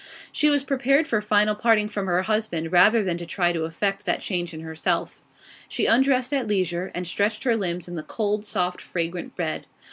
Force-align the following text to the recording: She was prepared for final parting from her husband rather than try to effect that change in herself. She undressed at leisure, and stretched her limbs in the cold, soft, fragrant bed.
She 0.31 0.49
was 0.49 0.63
prepared 0.63 1.07
for 1.07 1.21
final 1.21 1.53
parting 1.53 1.87
from 1.87 2.07
her 2.07 2.23
husband 2.23 2.71
rather 2.71 3.03
than 3.03 3.19
try 3.19 3.53
to 3.53 3.65
effect 3.65 4.03
that 4.07 4.19
change 4.19 4.51
in 4.51 4.61
herself. 4.61 5.21
She 5.69 5.85
undressed 5.85 6.33
at 6.33 6.47
leisure, 6.47 6.89
and 6.95 7.05
stretched 7.05 7.43
her 7.43 7.55
limbs 7.55 7.87
in 7.87 7.93
the 7.95 8.01
cold, 8.01 8.43
soft, 8.43 8.81
fragrant 8.81 9.35
bed. 9.37 9.67